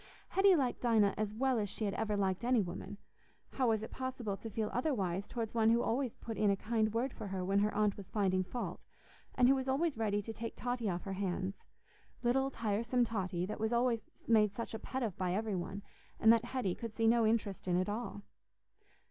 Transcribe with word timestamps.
Hetty 0.29 0.55
liked 0.55 0.81
Dinah 0.81 1.13
as 1.15 1.31
well 1.31 1.59
as 1.59 1.69
she 1.69 1.85
had 1.85 1.93
ever 1.93 2.17
liked 2.17 2.43
any 2.43 2.59
woman; 2.59 2.97
how 3.51 3.69
was 3.69 3.83
it 3.83 3.91
possible 3.91 4.35
to 4.35 4.49
feel 4.49 4.71
otherwise 4.73 5.27
towards 5.27 5.53
one 5.53 5.69
who 5.69 5.83
always 5.83 6.15
put 6.15 6.39
in 6.39 6.49
a 6.49 6.55
kind 6.55 6.91
word 6.91 7.13
for 7.13 7.27
her 7.27 7.45
when 7.45 7.59
her 7.59 7.71
aunt 7.75 7.97
was 7.97 8.09
finding 8.09 8.43
fault, 8.43 8.81
and 9.35 9.47
who 9.47 9.53
was 9.53 9.69
always 9.69 9.99
ready 9.99 10.19
to 10.19 10.33
take 10.33 10.55
Totty 10.55 10.89
off 10.89 11.03
her 11.03 11.13
hands—little 11.13 12.49
tiresome 12.49 13.05
Totty, 13.05 13.45
that 13.45 13.59
was 13.59 14.09
made 14.25 14.55
such 14.55 14.73
a 14.73 14.79
pet 14.79 15.03
of 15.03 15.15
by 15.17 15.35
every 15.35 15.53
one, 15.55 15.83
and 16.19 16.33
that 16.33 16.45
Hetty 16.45 16.73
could 16.73 16.95
see 16.95 17.05
no 17.05 17.23
interest 17.27 17.67
in 17.67 17.77
at 17.79 17.87
all? 17.87 18.23